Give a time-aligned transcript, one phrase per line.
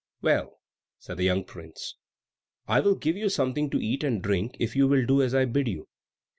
[0.23, 0.59] "Well,"
[0.97, 1.93] said the young prince,
[2.67, 5.45] "I will give you something to eat and drink if you will do as I
[5.45, 5.89] bid you."